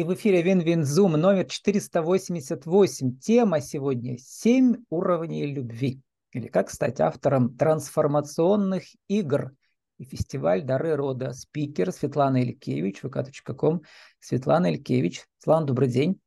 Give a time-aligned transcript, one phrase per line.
[0.00, 3.18] И в эфире Вин-Вин-Зум номер 488.
[3.18, 6.00] Тема сегодня «Семь уровней любви».
[6.32, 9.52] Или как стать автором трансформационных игр
[9.98, 11.34] и фестиваль «Дары рода».
[11.34, 13.82] Спикер Светлана Илькевич, vk.com.
[14.20, 15.26] Светлана Илькевич.
[15.36, 16.18] Светлана, добрый день.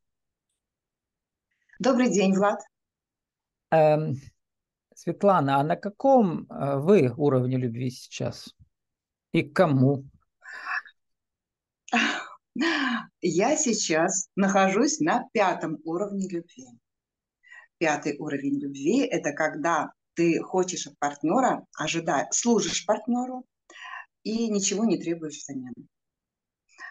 [1.80, 2.60] Добрый день, Влад.
[3.72, 4.14] Эм,
[4.94, 8.54] Светлана, а на каком э, вы уровне любви сейчас?
[9.32, 10.04] И кому?
[13.26, 16.66] Я сейчас нахожусь на пятом уровне любви.
[17.78, 23.46] Пятый уровень любви– это когда ты хочешь от партнера, ожидая, служишь партнеру
[24.24, 25.72] и ничего не требуешь взамен.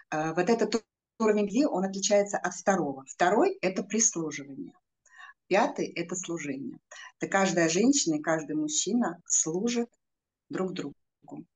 [0.10, 0.84] А, вот этот
[1.20, 3.06] уровень любви, он отличается от второго.
[3.08, 4.74] Второй– это прислуживание.
[5.46, 6.80] Пятый– это служение.
[7.20, 9.90] Это каждая женщина и каждый мужчина служит
[10.50, 10.96] друг другу.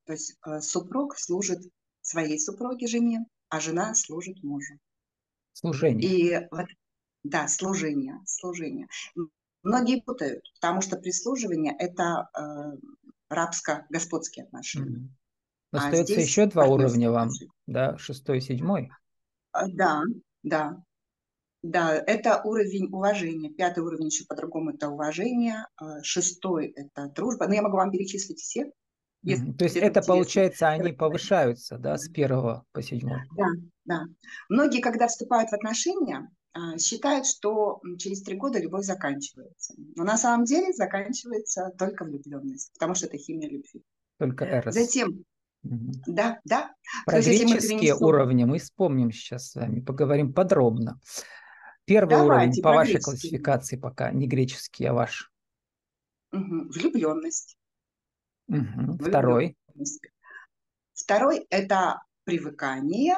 [0.06, 1.64] То есть э, супруг служит
[2.02, 4.80] своей супруге, жене, а жена служит мужу.
[5.54, 6.10] Служение.
[6.10, 6.48] И
[7.24, 8.88] да, служение, служение.
[9.64, 12.78] Многие путают, потому что прислуживание– это э,
[13.30, 15.10] рабско-господские отношения.
[15.72, 15.78] Mm-hmm.
[15.78, 17.30] Остается а еще два уровня вам,
[17.66, 18.90] да, шестой и седьмой.
[19.52, 20.02] А, да,
[20.44, 20.82] да.
[21.64, 23.50] Да, это уровень уважения.
[23.50, 25.66] Пятый уровень еще по-другому это уважение.
[25.82, 27.48] Э, шестой это дружба.
[27.48, 28.72] Но я могу вам перечислить все.
[29.28, 30.14] Если То есть это, интересно.
[30.14, 33.20] получается, они повышаются, да, с первого по седьмой?
[33.36, 33.48] Да,
[33.84, 34.04] да.
[34.48, 39.74] Многие, когда вступают в отношения, а, считают, что через три года любовь заканчивается.
[39.96, 43.84] Но на самом деле заканчивается только влюбленность, потому что это химия любви.
[44.18, 44.74] Только эрос.
[44.74, 45.26] Затем,
[45.64, 45.92] угу.
[46.08, 46.74] да, да.
[47.06, 48.08] Про есть, греческие перенесем...
[48.08, 51.02] уровни мы вспомним сейчас с вами, поговорим подробно.
[51.84, 55.32] Первый Давайте, уровень по вашей классификации пока, не греческий, а ваш.
[56.32, 56.70] Угу.
[56.70, 57.58] Влюбленность.
[58.48, 58.98] Угу.
[59.06, 59.56] Второй.
[60.94, 63.16] Второй– это привыкание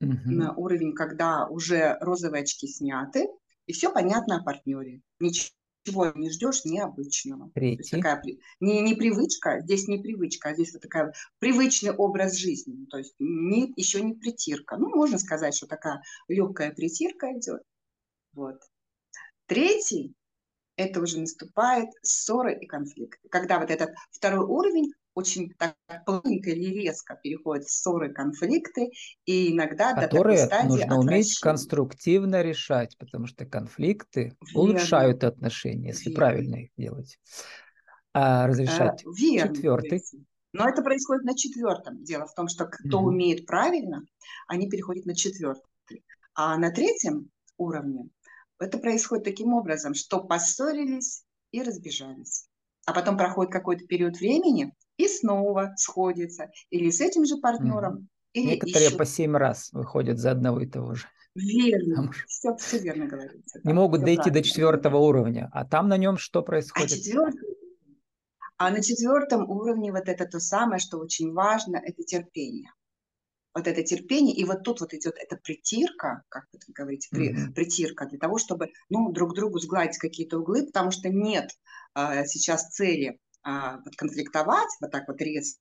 [0.00, 0.18] угу.
[0.26, 3.28] на уровень, когда уже розовые очки сняты,
[3.66, 5.00] и все понятно о партнере.
[5.20, 7.50] Ничего не ждешь необычного.
[7.54, 7.96] Третий.
[7.96, 8.22] такая,
[8.60, 12.86] не, не привычка, здесь не привычка, а здесь вот такая привычный образ жизни.
[12.86, 14.76] То есть не, еще не притирка.
[14.76, 17.62] Ну, можно сказать, что такая легкая притирка идет.
[18.32, 18.60] Вот.
[19.46, 20.14] Третий
[20.76, 23.28] это уже наступает ссоры и конфликты.
[23.30, 28.90] Когда вот этот второй уровень очень так плавненько или резко переходит в ссоры, конфликты,
[29.24, 34.60] и иногда Которые до такой нужно уметь конструктивно решать, потому что конфликты верно.
[34.60, 36.16] улучшают отношения, если верно.
[36.16, 37.18] правильно их делать.
[38.12, 39.04] А разрешать.
[39.04, 39.54] А, верно.
[39.54, 40.02] Четвертый.
[40.52, 42.02] Но это происходит на четвертом.
[42.04, 44.02] Дело в том, что кто mm умеет правильно,
[44.46, 45.62] они переходят на четвертый.
[46.34, 48.08] А на третьем уровне
[48.64, 52.48] это происходит таким образом, что поссорились и разбежались.
[52.86, 56.50] А потом проходит какой-то период времени и снова сходятся.
[56.70, 58.06] Или с этим же партнером, mm.
[58.34, 58.98] или Некоторые ищут.
[58.98, 61.06] по семь раз выходят за одного и того же.
[61.34, 63.58] Верно, все, все верно говорится.
[63.64, 64.40] Не да, могут дойти правильно.
[64.40, 65.50] до четвертого уровня.
[65.52, 66.92] А там на нем что происходит?
[66.92, 67.56] А, четвертый...
[68.56, 72.70] а на четвертом уровне вот это то самое, что очень важно, это терпение
[73.54, 77.52] вот это терпение, и вот тут вот идет эта притирка, как вы говорите, при, mm-hmm.
[77.52, 81.50] притирка для того, чтобы ну, друг другу сгладить какие-то углы, потому что нет
[81.94, 85.60] а, сейчас цели а, вот конфликтовать вот так вот резко,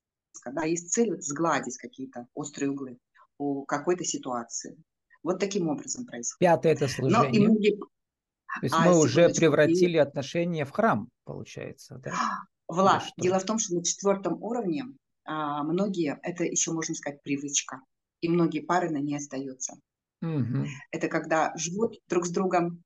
[0.52, 2.98] да, есть цель вот сгладить какие-то острые углы
[3.38, 4.76] у какой-то ситуации.
[5.22, 6.40] Вот таким образом происходит.
[6.40, 7.30] Пятое это служение.
[7.30, 7.78] Но и многие...
[7.78, 10.00] То есть а, мы уже превратили и...
[10.00, 12.14] отношения в храм, получается, да?
[12.68, 14.86] Влад, дело в том, что на четвертом уровне
[15.26, 17.82] многие, это еще можно сказать привычка,
[18.22, 19.76] и многие пары на ней остаются.
[20.22, 20.66] Угу.
[20.92, 22.84] Это когда живут друг с другом,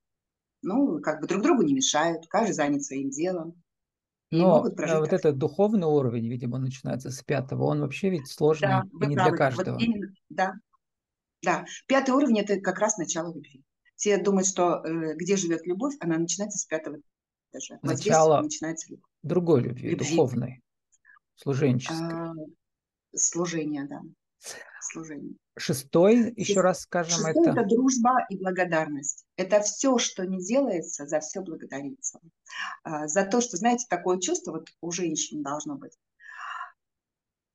[0.61, 3.61] ну, как бы друг другу не мешают, каждый занят своим делом.
[4.31, 9.07] Но вот этот духовный уровень, видимо, начинается с пятого, он вообще ведь сложный да, и
[9.07, 9.29] не правы.
[9.29, 9.73] для каждого.
[9.75, 10.53] Вот именно, да,
[11.43, 11.65] да.
[11.87, 13.63] Пятый уровень– это как раз начало любви.
[13.95, 16.97] Все думают, что э, где живет любовь, она начинается с пятого
[17.51, 17.79] этажа.
[17.81, 19.09] Начало вот начинается любовь.
[19.23, 20.09] другой любви, любви.
[20.09, 20.61] духовной.
[21.37, 22.31] Служенческое.
[22.31, 22.33] А,
[23.15, 24.01] служение, да.
[24.81, 25.35] Служение.
[25.57, 27.59] Шестой, еще раз скажем, Шестой это...
[27.59, 29.25] это дружба и благодарность.
[29.37, 32.19] Это все, что не делается, за все благодарится.
[32.83, 35.97] А, за то, что, знаете, такое чувство вот у женщин должно быть.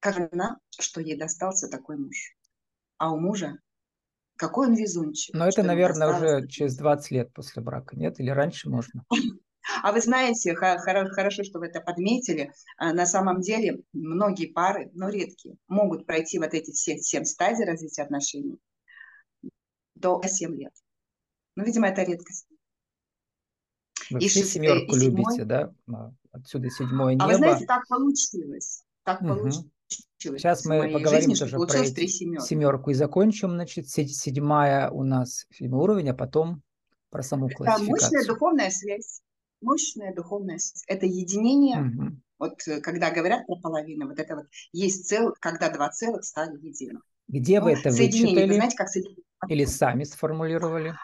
[0.00, 2.36] Как она, что ей достался такой муж.
[2.98, 3.58] А у мужа
[4.36, 5.34] какой он везунчик.
[5.34, 8.18] Но это, наверное, уже через 20 лет после брака, нет?
[8.18, 9.04] Или раньше можно?
[9.82, 15.08] А вы знаете, хорошо, что вы это подметили, а, на самом деле многие пары, но
[15.08, 18.58] редкие, могут пройти вот эти все семь стадий развития отношений
[19.94, 20.72] до 7 лет.
[21.54, 22.46] Ну, видимо, это редкость.
[24.10, 25.72] Вы и все семерку и любите, да?
[26.32, 27.24] Отсюда седьмое небо.
[27.24, 28.84] А вы знаете, так получилось.
[29.04, 29.28] Так угу.
[29.28, 29.66] получилось
[30.18, 36.10] Сейчас мы поговорим жизни, тоже про эти семерку и закончим, значит, седьмая у нас уровень,
[36.10, 36.62] а потом
[37.10, 37.84] про саму классификацию.
[37.84, 39.22] Это мощная духовная связь.
[39.62, 40.84] Мощная духовная связь.
[40.86, 41.80] Это единение.
[41.80, 42.16] Угу.
[42.38, 46.58] Вот э, когда говорят про половину, вот это вот есть цел, когда два целых стали
[46.60, 47.02] единым.
[47.28, 48.54] Где ну, вы это вычитали?
[48.54, 50.94] знаете, как Или сами сформулировали?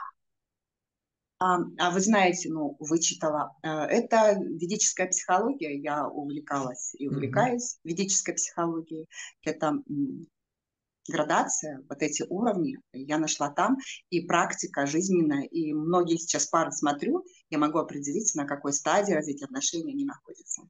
[1.40, 3.52] А, а вы знаете, ну, вычитала.
[3.62, 5.80] Э, это ведическая психология.
[5.80, 7.88] Я увлекалась и увлекаюсь mm-hmm.
[7.88, 9.08] ведической психологией.
[9.42, 9.80] Это
[11.08, 13.78] градация, вот эти уровни я нашла там,
[14.10, 19.46] и практика жизненная, и многие сейчас пары смотрю, я могу определить, на какой стадии развития
[19.46, 20.62] отношений они находятся.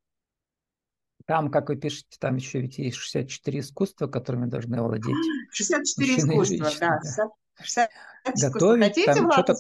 [1.27, 5.15] Там, как вы пишете, там еще ведь есть 64 искусства, которыми должны владеть.
[5.51, 7.01] 64 искусства, да.
[7.17, 7.29] да.
[7.61, 7.91] 60
[8.53, 9.55] Готовить, Хотите, там что-то,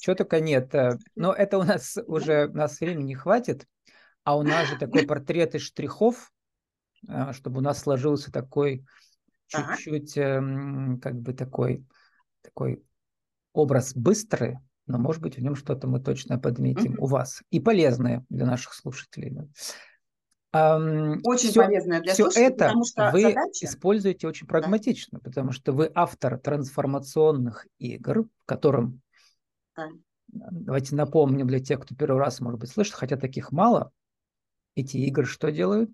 [0.00, 0.74] что только нет.
[0.74, 3.66] Э, но это у нас уже, у нас времени не хватит,
[4.24, 6.32] а у нас же такой портрет из штрихов,
[7.08, 8.84] э, чтобы у нас сложился такой
[9.48, 11.84] чуть-чуть эм, как бы такой,
[12.42, 12.82] такой
[13.52, 17.00] образ быстрый, но, может быть, в нем что-то мы точно подметим mm-hmm.
[17.00, 17.42] у вас.
[17.50, 19.36] И полезное для наших слушателей.
[20.52, 23.66] Очень все, полезное для все слушателей, это потому что вы задача...
[23.66, 25.24] используете очень прагматично, да.
[25.30, 29.02] потому что вы автор трансформационных игр, в котором,
[29.76, 29.90] да.
[30.28, 33.92] давайте напомним для тех, кто первый раз, может быть, слышит, хотя таких мало,
[34.74, 35.90] эти игры что делают?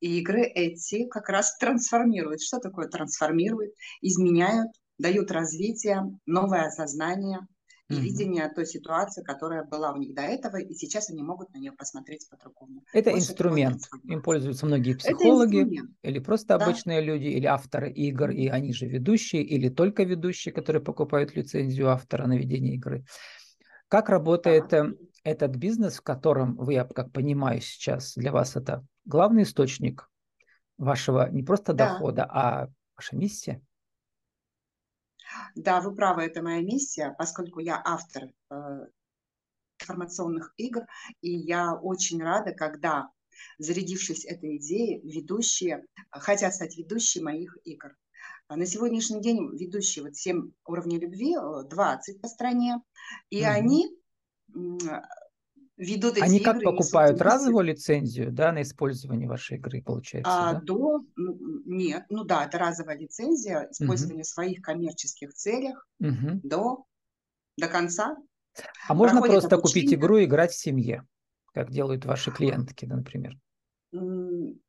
[0.00, 2.42] Игры эти как раз трансформируют.
[2.42, 3.72] Что такое трансформируют?
[4.00, 7.40] Изменяют, дают развитие, новое осознание
[7.90, 8.00] и mm-hmm.
[8.00, 11.72] видение той ситуации, которая была у них до этого, и сейчас они могут на нее
[11.72, 12.82] посмотреть по-другому.
[12.94, 13.82] Это вот инструмент.
[14.04, 16.64] Им пользуются многие психологи, или просто да.
[16.64, 21.90] обычные люди, или авторы игр, и они же ведущие, или только ведущие, которые покупают лицензию
[21.90, 23.04] автора на ведение игры.
[23.88, 24.88] Как работает да.
[25.24, 30.08] Этот бизнес, в котором вы, я как понимаю сейчас, для вас это главный источник
[30.76, 31.94] вашего не просто да.
[31.94, 33.62] дохода, а ваша миссия?
[35.54, 38.54] Да, вы правы, это моя миссия, поскольку я автор э,
[39.80, 40.82] информационных игр,
[41.22, 43.08] и я очень рада, когда,
[43.58, 47.96] зарядившись этой идеей, ведущие хотят стать ведущими моих игр.
[48.46, 52.76] А на сегодняшний день ведущие вот 7 уровней любви, 20 э, по стране,
[53.30, 53.48] и угу.
[53.48, 54.03] они
[55.76, 60.30] ведут эти Они как игры, покупают разовую лицензию да, на использование вашей игры, получается?
[60.32, 60.60] А, да?
[60.60, 64.24] До, ну, нет, ну да, это разовая лицензия, использование угу.
[64.24, 66.40] в своих коммерческих целях угу.
[66.42, 66.84] до,
[67.56, 68.16] до конца.
[68.88, 69.88] А можно просто обучение.
[69.88, 71.06] купить игру и играть в семье,
[71.52, 73.36] как делают ваши клиентки, например?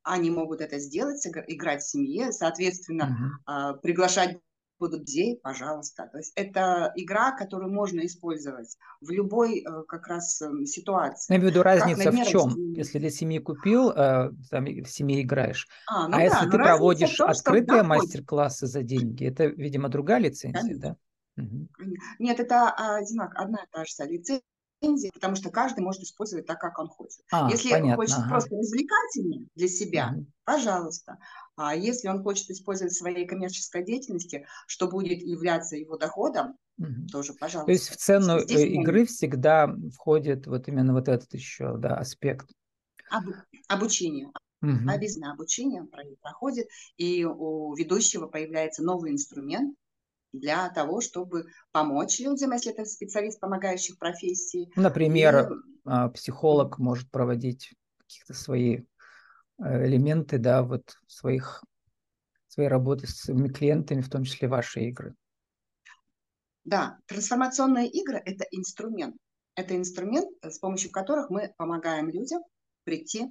[0.04, 3.80] Они могут это сделать, играть в семье, соответственно, угу.
[3.82, 4.38] приглашать
[4.80, 6.10] будут детей, пожалуйста.
[6.12, 11.34] То есть это игра, которую можно использовать в любой э, как раз эм, ситуации.
[11.34, 12.74] Я имею в виду разница в чем?
[12.74, 16.58] Если для семьи купил, э, там в семье играешь, а, ну а да, если ты
[16.58, 20.98] проводишь том, открытые мастер-классы за деньги, это, видимо, другая лицензия, Конечно.
[21.36, 21.44] да?
[21.44, 21.68] Угу.
[22.20, 24.42] Нет, это одинаково, одна и та же лицензия
[25.14, 27.22] потому что каждый может использовать так, как он хочет.
[27.32, 28.30] А, если понятно, хочет ага.
[28.30, 30.26] просто развлекательнее для себя, угу.
[30.44, 31.18] пожалуйста.
[31.58, 37.08] А если он хочет использовать в своей коммерческой деятельности, что будет являться его доходом, угу.
[37.12, 37.68] тоже, пожалуйста.
[37.68, 39.06] То есть в цену Здесь э, игры мы...
[39.06, 42.50] всегда входит вот именно вот этот еще да, аспект.
[43.10, 43.26] Об,
[43.70, 44.32] обучение.
[44.62, 44.90] Угу.
[44.90, 45.88] Обязательно обучение
[46.22, 46.68] проходит,
[46.98, 49.76] и у ведущего появляется новый инструмент,
[50.40, 54.70] для того, чтобы помочь людям, если это специалист помогающих профессий.
[54.76, 55.56] Например, и...
[55.86, 58.82] А, психолог может проводить какие-то свои
[59.60, 61.64] элементы, да, вот своих
[62.48, 65.16] своей работы с своими клиентами, в том числе ваши игры.
[66.64, 69.16] Да, трансформационные игры– это инструмент.
[69.56, 72.42] Это инструмент, с помощью которых мы помогаем людям
[72.84, 73.30] прийти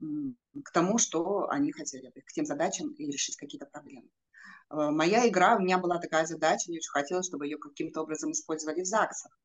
[0.00, 4.08] к тому, что они хотели, к тем задачам и решить какие-то проблемы.
[4.70, 8.32] Э, моя игра, у меня была такая задача, мне очень хотелось, чтобы ее каким-то образом
[8.32, 9.36] использовали в ЗАГСах.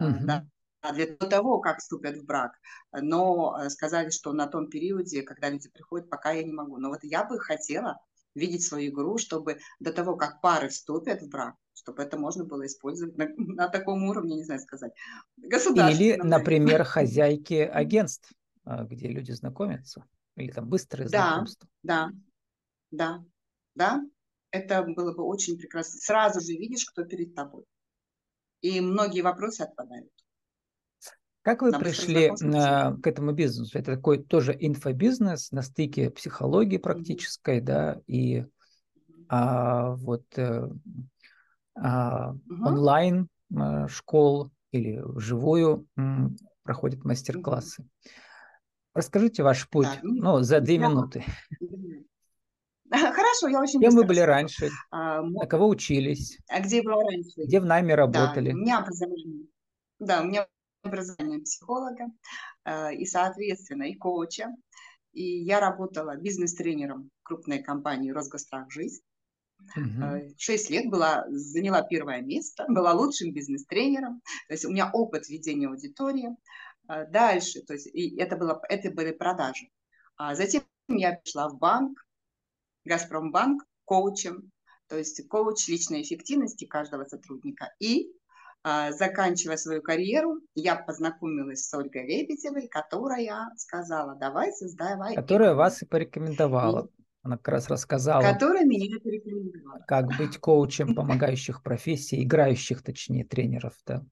[0.00, 0.24] Mm-hmm.
[0.24, 0.46] Да,
[0.92, 2.52] для того, как вступят в брак.
[2.92, 6.78] Но э, сказали, что на том периоде, когда люди приходят, пока я не могу.
[6.78, 7.98] Но вот я бы хотела
[8.34, 12.66] видеть свою игру, чтобы до того, как пары вступят в брак, чтобы это можно было
[12.66, 14.92] использовать на, на таком уровне, не знаю сказать,
[15.38, 18.32] Или, например, хозяйки агентств,
[18.64, 20.04] где люди знакомятся,
[20.36, 21.68] или там быстрые знакомства.
[21.82, 22.10] Да,
[22.90, 23.24] да, да,
[23.74, 24.04] да
[24.50, 25.98] это было бы очень прекрасно.
[26.00, 27.64] Сразу же видишь, кто перед тобой.
[28.60, 30.10] И многие вопросы отпадают.
[31.42, 33.78] Как вы Нам пришли на, к этому бизнесу?
[33.78, 37.64] Это такой тоже инфобизнес на стыке психологии практической, mm-hmm.
[37.64, 38.44] да, и
[39.28, 40.68] а, вот э,
[41.76, 42.66] а, mm-hmm.
[42.66, 47.82] онлайн а, школ или вживую м, проходят мастер-классы.
[47.82, 48.10] Mm-hmm.
[48.92, 50.88] Расскажите ваш путь, так, ну, ну, за две я...
[50.88, 51.24] минуты.
[52.90, 54.68] Хорошо, я очень Кем вы были раньше?
[54.90, 56.38] А, на кого учились?
[56.50, 57.44] А где была раньше?
[57.44, 58.50] Где в найме работали?
[58.50, 59.46] Да, меня образование.
[60.00, 60.46] Да, у меня
[60.82, 62.06] образование психолога
[62.64, 64.48] э, и, соответственно, и коуча.
[65.12, 69.02] И я работала бизнес-тренером крупной компании «Росгострах Жизнь».
[69.76, 70.34] Угу.
[70.38, 74.22] Шесть лет была, заняла первое место, была лучшим бизнес-тренером.
[74.48, 76.30] То есть у меня опыт ведения аудитории.
[76.88, 79.68] Э, дальше, то есть и это, было, это были продажи.
[80.16, 82.04] А затем я пришла в банк,
[82.84, 84.50] Газпромбанк, коучем,
[84.88, 87.72] то есть коуч личной эффективности каждого сотрудника.
[87.78, 88.10] И
[88.64, 95.14] заканчивая свою карьеру, я познакомилась с Ольгой Лебедевой, которая сказала, давай создавай.
[95.14, 96.86] Которая вас и порекомендовала.
[96.86, 97.02] И...
[97.22, 98.22] Она как раз рассказала.
[98.22, 99.84] Которая меня порекомендовала.
[99.86, 104.04] Как быть коучем помогающих профессий, играющих, точнее, тренеров, да.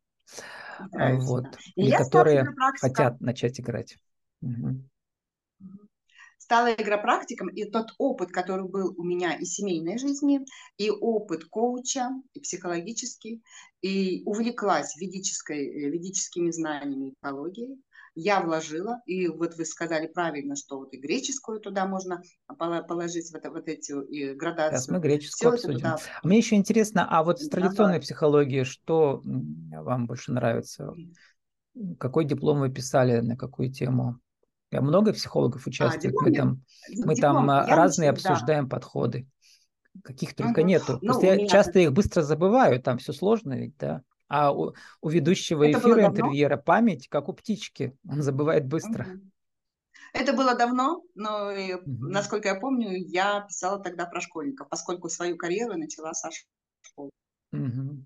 [0.93, 1.45] Играющих, вот.
[1.45, 1.59] Да.
[1.77, 2.47] Или которые
[2.81, 3.97] хотят начать играть.
[4.41, 4.83] Угу
[6.39, 10.41] стала игропрактиком, и тот опыт, который был у меня и семейной жизни,
[10.79, 13.43] и опыт коуча, и психологический,
[13.83, 17.77] и увлеклась ведической, э, ведическими знаниями экологии,
[18.15, 22.21] я вложила, и вот вы сказали правильно, что вот и греческую туда можно
[22.57, 24.79] положить, вот, вот эти и градацию.
[24.79, 25.77] Сейчас мы греческую Все обсудим.
[25.77, 25.99] Туда...
[26.23, 28.03] А мне еще интересно, а вот в традиционной ага.
[28.03, 30.93] психологии, что вам больше нравится?
[32.01, 34.19] Какой диплом вы писали, на какую тему?
[34.71, 36.15] Много психологов а, участвует.
[36.15, 36.65] А, мы там,
[37.05, 38.77] мы там а, разные учу, обсуждаем да.
[38.77, 39.29] подходы.
[40.05, 40.67] Каких только угу.
[40.69, 40.99] нету.
[41.01, 44.03] Ну, Просто я часто их быстро забываю, там все сложно ведь, да.
[44.29, 49.05] А у, у ведущего Это эфира интервьюера память, как у птички, он забывает быстро.
[49.05, 49.21] Угу.
[50.13, 51.83] Это было давно, но, угу.
[51.87, 56.31] насколько я помню, я писала тогда про школьников, поскольку свою карьеру начала со
[56.83, 57.11] школы.
[57.53, 58.05] Угу.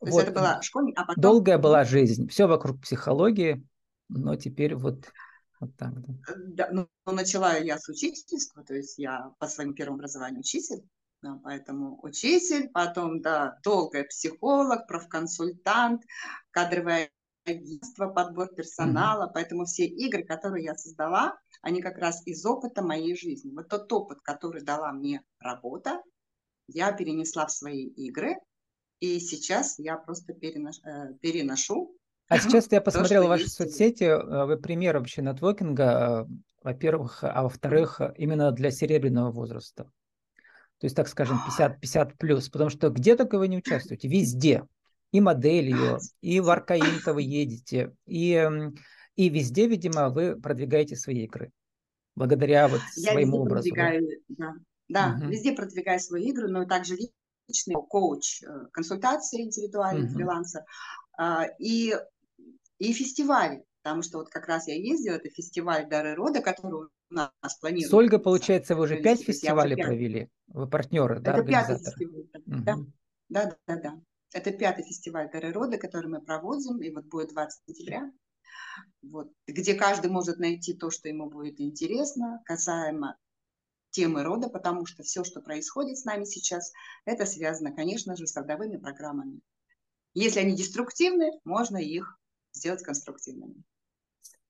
[0.00, 0.22] То вот.
[0.22, 1.20] это была школьник, а потом...
[1.20, 3.64] Долгая была жизнь, все вокруг психологии,
[4.10, 5.10] но теперь вот,
[5.60, 6.12] вот так, да.
[6.28, 10.82] Э, да ну, начала я с учительства, то есть я по своему первому образованию учитель,
[11.22, 16.02] да, поэтому учитель, потом, да, долгая психолог, профконсультант,
[16.50, 17.10] кадровое
[17.44, 19.32] агентство, подбор персонала, mm-hmm.
[19.34, 23.52] поэтому все игры, которые я создала, они как раз из опыта моей жизни.
[23.52, 26.02] Вот тот опыт, который дала мне работа,
[26.68, 28.36] я перенесла в свои игры,
[29.00, 31.96] и сейчас я просто переношу, э, переношу
[32.30, 36.32] а сейчас я посмотрел ваши соцсети, э, вы пример вообще нетворкинга, э,
[36.62, 39.84] во-первых, а во-вторых, именно для серебряного возраста.
[40.78, 44.64] То есть, так скажем, 50, 50 плюс, потому что где только вы не участвуете, везде.
[45.10, 48.48] И моделью, и в Аркаинто вы едете, и,
[49.16, 51.50] и везде, видимо, вы продвигаете свои игры.
[52.14, 53.68] Благодаря вот Я своему везде образу.
[53.70, 54.54] Продвигаю, да,
[54.88, 55.30] да угу.
[55.30, 56.96] везде продвигаю свои игры, но также
[57.48, 60.14] личный коуч, э, консультации индивидуальный, угу.
[60.14, 60.62] фрилансер.
[61.18, 61.96] А, и
[62.80, 67.14] и фестивали, потому что вот как раз я ездила, это фестиваль Дары Рода, который у
[67.14, 67.90] нас планируется.
[67.90, 70.30] С Ольгой, получается, вы уже пять фестивалей уже провели?
[70.48, 72.64] Вы партнеры, да, Это пятый фестиваль, угу.
[72.64, 72.76] да,
[73.28, 74.00] да, да, да.
[74.32, 78.10] Это пятый фестиваль Дары Рода, который мы проводим, и вот будет 20 сентября.
[79.02, 83.16] Вот, где каждый может найти то, что ему будет интересно, касаемо
[83.90, 86.72] темы рода, потому что все, что происходит с нами сейчас,
[87.04, 89.40] это связано, конечно же, с родовыми программами.
[90.14, 92.19] Если они деструктивны, можно их
[92.52, 93.62] сделать конструктивными.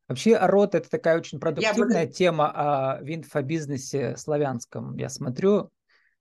[0.09, 2.17] Вообще, рот– это такая очень продуктивная буду...
[2.17, 4.97] тема о инфобизнесе славянском.
[4.97, 5.71] Я смотрю,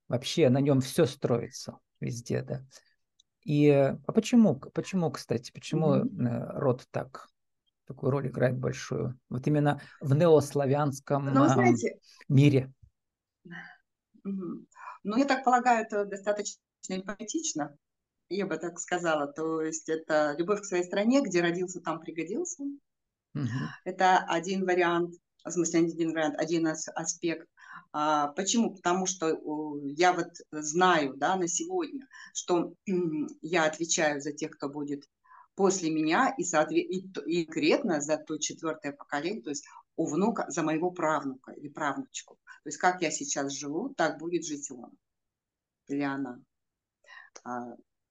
[0.06, 2.64] вообще на нем все строится везде, да.
[3.42, 6.52] И а почему, почему, кстати, почему mm-hmm.
[6.58, 7.28] род так
[7.86, 9.18] такую роль играет большую?
[9.28, 12.72] Вот именно в неославянском ну, знаете, мире.
[14.22, 16.60] Ну, я так полагаю, это достаточно
[17.04, 17.76] поэтично
[18.30, 19.26] я бы так сказала.
[19.26, 22.62] То есть это любовь к своей стране, где родился, там пригодился.
[23.34, 23.48] Угу.
[23.84, 27.48] Это один вариант, в смысле один вариант, один аспект.
[27.92, 28.74] А, почему?
[28.74, 29.38] Потому что
[29.82, 32.74] я вот знаю, да, на сегодня, что
[33.42, 35.04] я отвечаю за тех, кто будет
[35.54, 40.62] после меня и, соответственно, и конкретно за то четвертое поколение, то есть у внука, за
[40.62, 42.38] моего правнука или правнучку.
[42.62, 44.92] То есть как я сейчас живу, так будет жить он
[45.88, 46.40] или она.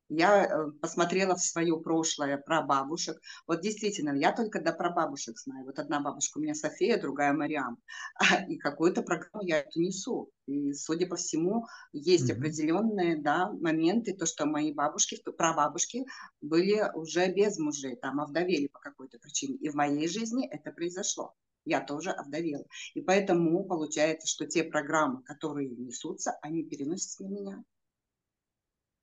[0.09, 3.19] Я э, посмотрела в свое прошлое про бабушек.
[3.45, 5.65] Вот действительно, я только до прабабушек знаю.
[5.65, 7.77] Вот одна бабушка у меня София, другая Мариам.
[8.47, 10.31] И какую-то программу я эту несу.
[10.47, 12.37] И, судя по всему, есть mm-hmm.
[12.37, 16.05] определенные да, моменты, то, что мои бабушки, прабабушки
[16.41, 19.57] были уже без мужей, там овдовели по какой-то причине.
[19.57, 21.35] И в моей жизни это произошло
[21.65, 22.65] я тоже овдовела.
[22.95, 27.63] И поэтому получается, что те программы, которые несутся, они переносятся на меня.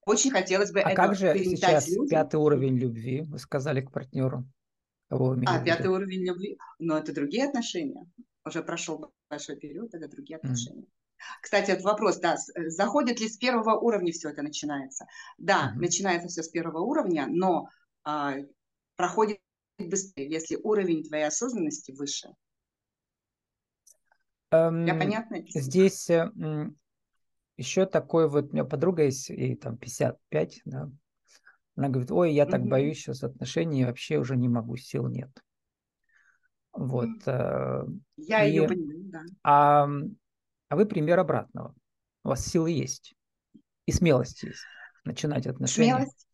[0.07, 2.09] Очень хотелось бы а это как же сейчас людям.
[2.09, 4.49] пятый уровень любви, вы сказали к партнеру?
[5.09, 6.59] Кого а, пятый уровень любви.
[6.79, 8.09] Но это другие отношения.
[8.45, 10.83] Уже прошел большой период, это другие отношения.
[10.83, 10.91] Mm.
[11.43, 15.07] Кстати, этот вопрос, да, э, заходит ли с первого уровня все это начинается?
[15.39, 15.81] Да, mm-hmm.
[15.81, 17.69] начинается все с первого уровня, но
[18.05, 18.35] а,
[18.97, 19.39] проходит
[19.79, 22.29] быстрее, если уровень твоей осознанности выше.
[24.51, 25.39] Эм, Я понятно?
[25.49, 26.31] Здесь э,
[27.57, 30.91] еще такой вот, у меня подруга есть, ей там 55, да,
[31.77, 32.71] она говорит, ой, я так угу.
[32.71, 35.31] боюсь сейчас отношений, вообще уже не могу, сил нет.
[36.73, 37.09] Вот.
[37.27, 37.85] Э,
[38.17, 39.21] я и, ее понимаю, да.
[39.43, 39.89] А,
[40.69, 41.75] а вы пример обратного.
[42.25, 43.15] У вас силы есть.
[43.85, 44.65] И смелость есть.
[45.05, 45.95] Начинать отношения.
[45.95, 46.27] Смелость.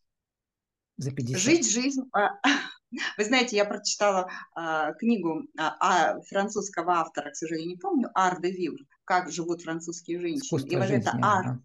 [0.96, 1.40] За 50.
[1.40, 2.02] Жить жизнь.
[2.12, 2.30] А,
[3.18, 8.50] вы знаете, я прочитала а, книгу а, французского автора, к сожалению, не помню, Ар де
[8.50, 8.78] Вивр,
[9.12, 10.42] «Как живут французские женщины».
[10.42, 11.58] Искусство и вот жизни, это ар,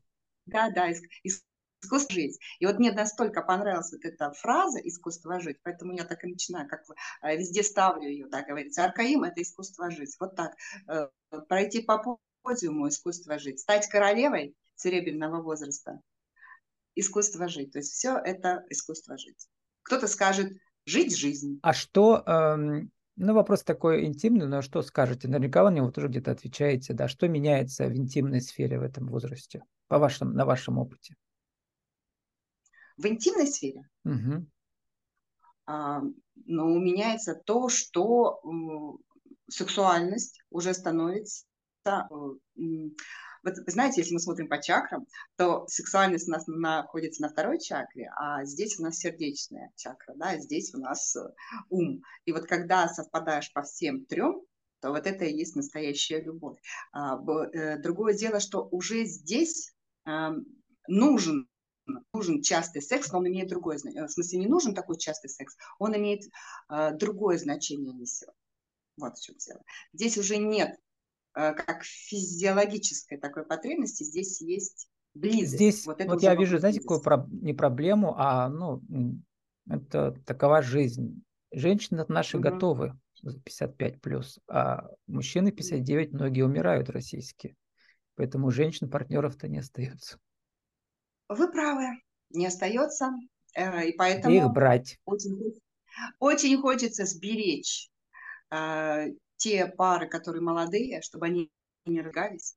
[0.46, 1.48] да, да, искусство
[2.10, 2.40] жить.
[2.60, 6.68] И вот мне настолько понравилась вот эта фраза «искусство жить», поэтому я так и начинаю,
[6.68, 6.82] как
[7.22, 8.84] э, везде ставлю ее, да, говорится.
[8.84, 10.16] Аркаим– это искусство жить.
[10.20, 10.56] Вот так.
[10.88, 11.08] Э,
[11.48, 13.60] пройти по подиуму– искусство жить.
[13.60, 16.02] Стать королевой серебряного возраста–
[16.96, 17.72] искусство жить.
[17.72, 19.48] То есть все это искусство жить.
[19.84, 20.52] Кто-то скажет
[20.86, 21.60] «жить жизнь».
[21.64, 25.28] А что, эм, ну вопрос такой интимный, но что скажете?
[25.28, 29.08] Наверняка вы на него тоже где-то отвечаете, да, что меняется в интимной сфере в этом
[29.08, 31.16] возрасте, по вашему, на вашем опыте?
[32.98, 34.46] в интимной сфере, угу.
[35.66, 36.02] а,
[36.46, 39.00] но меняется то, что
[39.48, 41.46] сексуальность уже становится...
[43.48, 47.60] Э, вот, знаете, если мы смотрим по чакрам, то сексуальность у нас находится на второй
[47.60, 51.22] чакре, а здесь у нас сердечная чакра, да, здесь у нас э,
[51.70, 52.04] ум.
[52.26, 54.42] И вот когда совпадаешь по всем трем,
[54.80, 56.58] то вот это и есть настоящая любовь.
[56.92, 59.74] А, э, другое дело, что уже здесь
[60.88, 61.50] нужен
[62.14, 64.08] нужен частый секс, но он имеет другое значение.
[64.08, 66.24] В смысле, не нужен такой частый секс, он имеет
[66.70, 68.34] э, другое значение несет.
[68.98, 69.62] Вот в чем дело.
[69.94, 70.87] Здесь уже нет э,
[71.38, 75.56] как физиологической такой потребности, здесь есть близость.
[75.56, 78.82] Здесь вот, вот я вижу, знаете, какую про, не проблему, а ну,
[79.70, 81.24] это такова жизнь.
[81.52, 82.44] Женщины наши угу.
[82.44, 87.56] готовы 55 плюс, а мужчины 59, многие умирают российские.
[88.16, 90.18] Поэтому женщин партнеров-то не остается.
[91.30, 93.12] Вы правы, не остается,
[93.56, 94.98] э, и поэтому их брать.
[95.06, 95.54] Очень,
[96.20, 97.90] очень хочется сберечь
[98.52, 101.52] э, те пары, которые молодые, чтобы они
[101.86, 102.56] не ругались,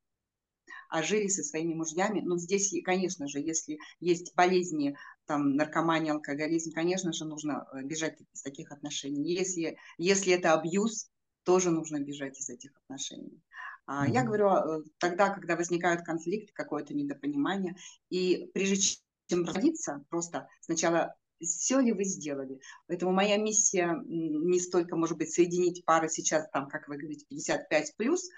[0.88, 2.20] а жили со своими мужьями.
[2.20, 8.18] Но здесь, конечно же, если есть болезни, там, наркомания, алкоголизм, конечно же, нужно э, бежать
[8.32, 9.32] из таких отношений.
[9.32, 11.10] Если, если это абьюз,
[11.44, 13.40] тоже нужно бежать из этих отношений.
[13.88, 14.10] Mm-hmm.
[14.10, 17.76] Я говорю э, тогда, когда возникают конфликты, какое-то недопонимание,
[18.08, 21.14] и прежде чем родиться, просто сначала
[21.46, 22.60] все ли вы сделали.
[22.86, 27.94] Поэтому моя миссия не столько, может быть, соединить пары сейчас, там, как вы говорите, 55
[27.96, 28.28] плюс,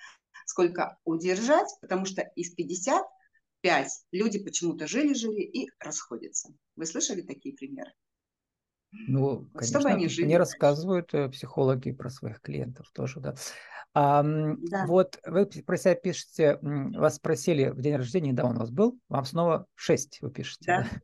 [0.47, 6.53] сколько удержать, потому что из 55 люди почему-то жили-жили и расходятся.
[6.77, 7.93] Вы слышали такие примеры?
[8.93, 13.35] Ну, конечно, Чтобы они жили мне рассказывают э, психологи про своих клиентов тоже, да.
[13.95, 14.87] А, да.
[14.87, 19.25] Вот вы про себя пишете, вас спросили в день рождения, недавно у вас был, вам
[19.25, 20.65] снова 6 вы пишете.
[20.67, 20.83] Да.
[20.83, 21.01] да?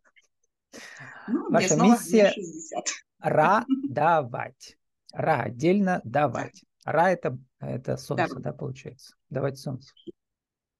[1.26, 2.32] Ну, Ваша миссия
[3.18, 4.76] радовать.
[5.12, 6.62] Ра отдельно давать.
[6.84, 6.92] Да.
[6.92, 8.40] Ра это, это солнце, да.
[8.40, 9.14] да, получается?
[9.30, 9.92] Давать солнце.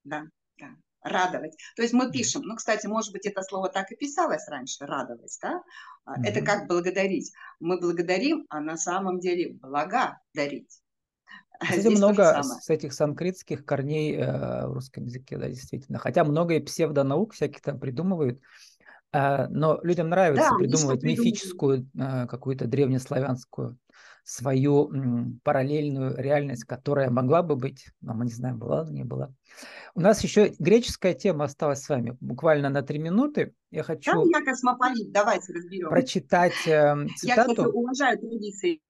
[0.05, 0.25] Да,
[0.59, 0.69] да
[1.03, 1.57] радовать.
[1.77, 5.37] То есть мы пишем, ну, кстати, может быть, это слово так и писалось раньше, радовать,
[5.41, 5.63] да?
[6.07, 6.25] Mm-hmm.
[6.25, 7.33] Это как благодарить.
[7.61, 10.81] Мы благодарим, а на самом деле блага дарить.
[11.61, 15.99] Кстати, много с этих санскритских корней э, в русском языке, да, действительно.
[15.99, 18.41] Хотя много и псевдонаук всяких там придумывают.
[19.13, 23.79] Э, но людям нравится да, придумывать мифическую э, какую-то древнеславянскую
[24.25, 24.93] свою
[25.43, 29.33] параллельную реальность, которая могла бы быть, но мы не знаем, была или не была.
[29.95, 33.55] У нас еще греческая тема осталась с вами буквально на три минуты.
[33.71, 35.89] Я хочу Там я космополит, давайте разберем.
[35.89, 37.23] прочитать э, цитату.
[37.27, 38.81] Я, кстати, уважаю традиции.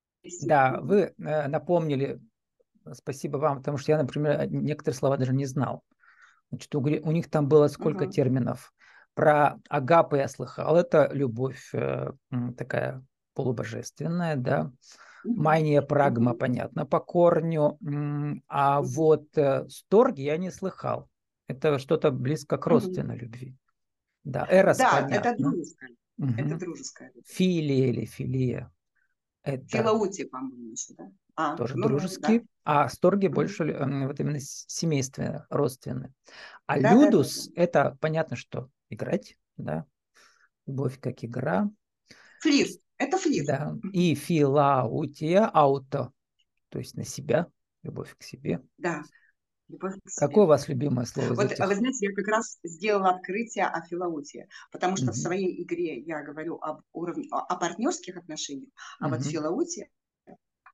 [0.42, 2.20] Да, вы напомнили
[2.94, 5.82] Спасибо вам, потому что я, например, некоторые слова даже не знал.
[6.50, 8.12] Значит, у, у них там было сколько угу.
[8.12, 8.72] терминов.
[9.18, 10.76] Про агапы я слыхал.
[10.76, 12.12] Это любовь э,
[12.56, 13.04] такая
[13.34, 14.70] полубожественная, да.
[15.24, 17.80] Майния прагма, понятно, по корню.
[18.46, 21.08] А вот э, сторг я не слыхал.
[21.48, 23.56] Это что-то близко к родственной любви.
[24.22, 25.28] Да, эрос, да, понятно.
[25.28, 25.90] это дружеская.
[26.18, 26.32] Угу.
[26.38, 27.12] Это дружеская.
[27.26, 28.72] Филия или филия.
[29.42, 29.66] Это...
[29.66, 31.10] Филаути, по-моему, еще, да?
[31.34, 32.46] А, тоже ну, дружеские, да.
[32.84, 36.12] а сторги больше вот именно семейственные, родственные.
[36.66, 39.86] А да, людус да, да, это понятно, что играть, да,
[40.66, 41.70] любовь как игра.
[42.40, 42.70] Флирт.
[42.98, 43.46] Это флирт.
[43.46, 43.76] Да.
[43.92, 46.12] И филаутия, ауто,
[46.68, 47.46] то есть на себя,
[47.82, 48.62] любовь к себе.
[48.76, 49.02] Да.
[49.68, 50.26] Любовь к себе.
[50.26, 51.34] Какое у вас любимое слово?
[51.34, 51.64] Вот, этих?
[51.64, 55.12] вы знаете, я как раз сделала открытие о филаутии, потому что угу.
[55.12, 59.16] в своей игре я говорю об уровне, о, партнерских отношениях, а угу.
[59.16, 59.88] вот филаутия,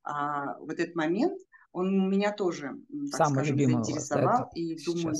[0.03, 1.39] а, вот этот момент,
[1.71, 2.71] он меня тоже,
[3.11, 4.25] так Самый скажем, заинтересовал.
[4.25, 4.93] Вас, да, и сейчас.
[4.93, 5.15] думаю,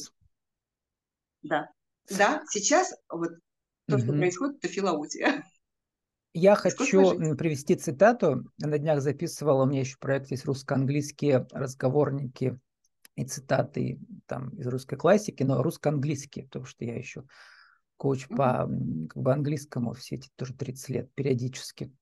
[1.44, 1.70] да,
[2.10, 3.32] да, сейчас вот
[3.88, 5.44] то, что происходит, это филаутия.
[6.34, 8.44] Я хочу привести цитату.
[8.58, 12.60] На днях записывала, у меня еще проект есть русско-английские разговорники
[13.16, 17.24] и цитаты там, из русской классики, но русско-английские, потому что я еще
[17.98, 18.70] коуч по
[19.10, 21.94] как бы, английскому все эти тоже 30 лет периодически.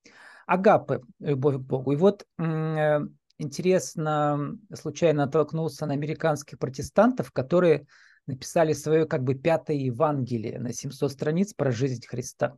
[0.47, 1.91] Агапы, любовь к Богу.
[1.91, 2.99] И вот э,
[3.37, 7.85] интересно, случайно натолкнулся на американских протестантов, которые
[8.27, 12.57] написали свое как бы пятое Евангелие на 700 страниц про жизнь Христа.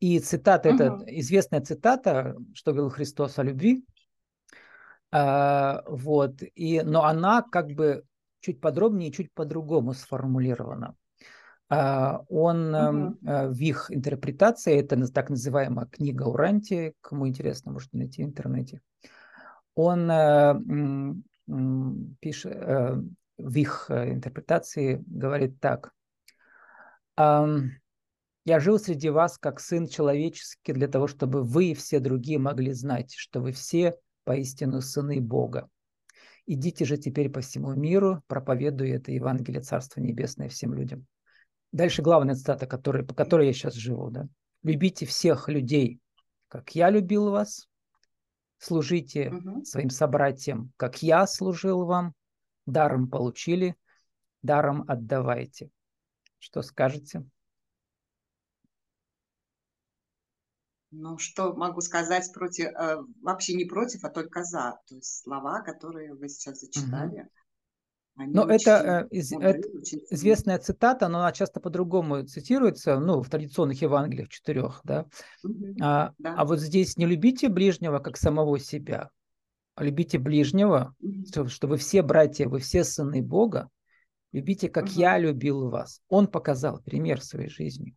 [0.00, 0.76] И цитата, угу.
[0.76, 3.84] это известная цитата, что говорил Христос о любви.
[5.12, 8.04] А, вот, и, но она как бы
[8.40, 10.96] чуть подробнее, чуть по-другому сформулирована.
[11.68, 13.18] А, он угу.
[13.26, 18.80] а, в их интерпретации, это так называемая книга Уранти, кому интересно, может найти в интернете,
[19.74, 20.60] он а,
[22.20, 23.02] пишет, а,
[23.38, 25.92] в их интерпретации говорит так.
[27.16, 32.72] Я жил среди вас как сын человеческий для того, чтобы вы и все другие могли
[32.72, 35.68] знать, что вы все поистину сыны Бога.
[36.46, 41.06] Идите же теперь по всему миру, проповедуя это Евангелие Царства Небесное всем людям.
[41.70, 44.10] Дальше главная цитата, который, по которой я сейчас живу.
[44.10, 44.26] Да?
[44.64, 46.00] Любите всех людей,
[46.48, 47.68] как я любил вас.
[48.58, 49.64] Служите угу.
[49.64, 52.12] своим собратьям, как я служил вам.
[52.72, 53.76] Даром получили,
[54.40, 55.70] даром отдавайте.
[56.38, 57.24] Что скажете?
[60.90, 64.78] Ну, что могу сказать против, э, вообще не против, а только за.
[64.88, 67.28] То есть слова, которые вы сейчас зачитали.
[68.16, 68.24] Угу.
[68.26, 69.68] Но это, э, из, мудрые, это
[70.10, 75.06] известная цитата, но она часто по-другому цитируется, ну, в традиционных Евангелиях четырех, да?
[75.44, 75.76] Угу.
[75.80, 76.34] А, да.
[76.36, 79.10] а вот здесь не любите ближнего, как самого себя,
[79.82, 80.94] любите ближнего,
[81.48, 83.68] что, вы все братья, вы все сыны Бога,
[84.32, 84.92] любите, как угу.
[84.92, 86.00] я любил вас.
[86.08, 87.96] Он показал пример своей жизни.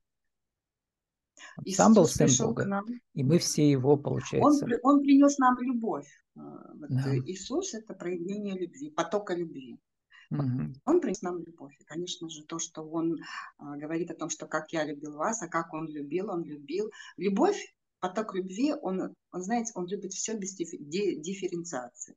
[1.63, 4.65] Иисус Сам был сын Бога, и мы все его, получается.
[4.65, 6.07] Он, он принес нам любовь.
[6.35, 7.15] Э, вот да.
[7.17, 9.79] Иисус– это проявление любви, потока любви.
[10.31, 10.73] Угу.
[10.85, 11.75] Он принес нам любовь.
[11.79, 13.19] И, конечно же, то, что он
[13.57, 16.91] а, говорит о том, что как я любил вас, а как он любил, он любил.
[17.17, 17.74] Любовь,
[18.07, 22.15] поток любви, он, он знаете, он любит все без дифференциации.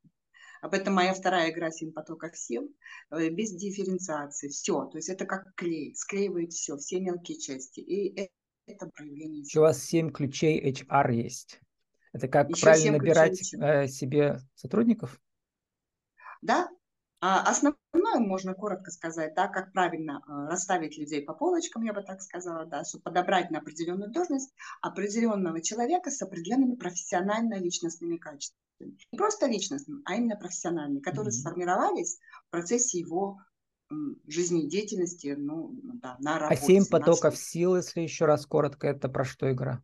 [0.60, 2.74] Об этом моя вторая игра «Семь потоков сил»,
[3.10, 4.84] э, без дифференциации, все.
[4.86, 7.80] То есть это как клей, склеивает все, все мелкие части.
[7.80, 8.28] И
[8.66, 9.42] это проявление.
[9.42, 11.60] Еще у вас семь ключей HR есть.
[12.12, 15.20] Это как Еще правильно набирать э, себе сотрудников?
[16.42, 16.68] Да.
[17.20, 22.02] А основное можно коротко сказать, да, как правильно э, расставить людей по полочкам, я бы
[22.02, 28.96] так сказала, да, чтобы подобрать на определенную должность определенного человека с определенными профессионально-личностными качествами.
[29.10, 31.40] Не просто личностными, а именно профессиональными, которые mm-hmm.
[31.40, 33.38] сформировались в процессе его
[34.26, 36.62] жизнедеятельности, ну, да, на а работе.
[36.62, 39.82] А семь потоков сил, если еще раз коротко, это про что игра?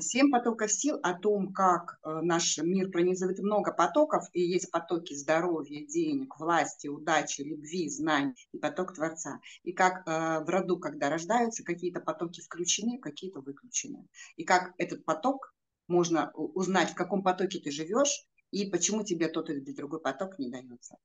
[0.00, 5.14] Семь потоков сил о том, как э, наш мир пронизывает много потоков, и есть потоки
[5.14, 9.40] здоровья, денег, власти, удачи, любви, знаний и поток Творца.
[9.62, 14.06] И как э, в роду, когда рождаются, какие-то потоки включены, какие-то выключены.
[14.36, 15.54] И как этот поток
[15.86, 20.50] можно узнать, в каком потоке ты живешь, и почему тебе тот или другой поток не
[20.50, 20.96] дается.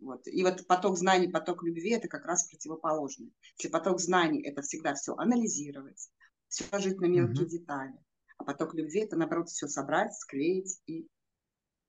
[0.00, 0.26] Вот.
[0.26, 3.32] И вот поток знаний, поток любви– это как раз противоположный.
[3.58, 6.10] Если поток знаний– это всегда все анализировать,
[6.48, 7.48] все ложить на мелкие mm-hmm.
[7.48, 8.03] детали,
[8.38, 11.06] а поток любви– это, наоборот, все собрать, склеить и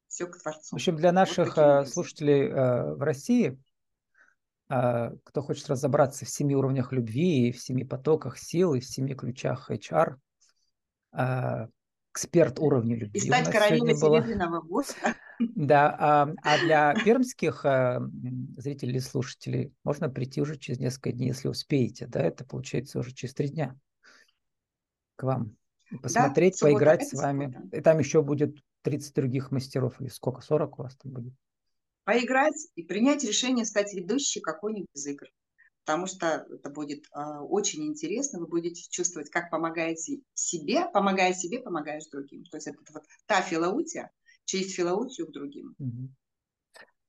[0.08, 0.70] все к Творцу.
[0.72, 3.60] В общем, для наших вот слушателей э, в России,
[4.70, 8.86] э, кто хочет разобраться в семи уровнях любви, и в семи потоках сил, и в
[8.86, 10.16] семи ключах HR,
[11.14, 11.68] э,
[12.16, 13.20] эксперт уровня любви.
[13.20, 15.16] И стать королевой серебряного воска.
[15.40, 18.02] Да, а, а для пермских а,
[18.56, 22.08] зрителей и слушателей можно прийти уже через несколько дней, если успеете.
[22.08, 23.78] Да, это получается уже через три дня
[25.18, 25.58] к вам.
[26.02, 27.46] Посмотреть, да, суббота, поиграть с вами.
[27.46, 27.78] Суббота.
[27.78, 30.00] И там еще будет 30 других мастеров.
[30.02, 30.42] Или сколько?
[30.42, 31.34] 40 у вас там будет?
[32.04, 35.28] Поиграть и принять решение стать ведущей какой-нибудь из игр
[35.86, 41.60] потому что это будет э, очень интересно, вы будете чувствовать, как помогаете себе, помогая себе,
[41.60, 42.44] помогаешь другим.
[42.46, 44.12] То есть это вот та филаутия,
[44.46, 45.76] через филаутию к другим.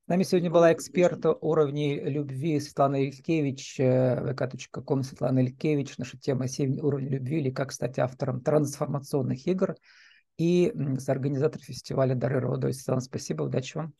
[0.07, 5.99] С нами сегодня была эксперт уровней любви Светлана Илькевич, э, vk.com Светлана Илькевич.
[5.99, 9.75] Наша тема «Семь уровней любви» или как стать автором трансформационных игр.
[10.39, 12.73] И с организатор фестиваля «Дары рода».
[12.73, 13.95] Светлана, спасибо, удачи вам.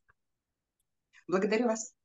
[1.27, 1.96] Благодарю вас.